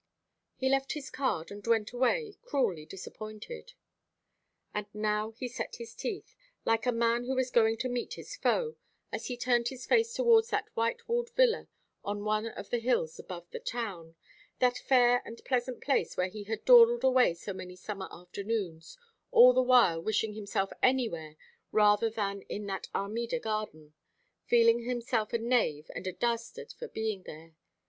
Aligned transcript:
He 0.55 0.67
left 0.67 0.93
his 0.93 1.11
card, 1.11 1.51
and 1.51 1.67
went 1.67 1.91
away, 1.91 2.39
cruelly 2.41 2.87
disappointed. 2.87 3.73
And 4.73 4.87
now 4.95 5.29
he 5.37 5.47
set 5.47 5.75
his 5.75 5.93
teeth, 5.93 6.35
like 6.65 6.87
a 6.87 6.91
man 6.91 7.25
who 7.25 7.37
is 7.37 7.51
going 7.51 7.77
to 7.77 7.87
meet 7.87 8.15
his 8.15 8.35
foe, 8.35 8.77
as 9.11 9.27
he 9.27 9.37
turned 9.37 9.67
his 9.67 9.85
face 9.85 10.11
towards 10.13 10.49
that 10.49 10.75
white 10.75 11.07
walled 11.07 11.29
villa 11.35 11.67
on 12.03 12.23
one 12.23 12.47
of 12.47 12.71
the 12.71 12.79
hills 12.79 13.19
above 13.19 13.51
the 13.51 13.59
town, 13.59 14.15
that 14.57 14.79
fair 14.79 15.21
and 15.23 15.45
pleasant 15.45 15.81
place 15.83 16.17
where 16.17 16.29
he 16.29 16.45
had 16.45 16.65
dawdled 16.65 17.03
away 17.03 17.35
so 17.35 17.53
many 17.53 17.75
summer 17.75 18.07
afternoons, 18.11 18.97
all 19.29 19.53
the 19.53 19.61
while 19.61 20.01
wishing 20.01 20.33
himself 20.33 20.73
anywhere 20.81 21.35
rather 21.71 22.09
than 22.09 22.41
in 22.49 22.65
that 22.65 22.87
Armida 22.95 23.37
garden, 23.39 23.93
feeling 24.47 24.79
himself 24.81 25.31
a 25.31 25.37
knave 25.37 25.91
and 25.93 26.07
a 26.07 26.11
dastard 26.11 26.73
for 26.73 26.87
being 26.87 27.21
there. 27.21 27.53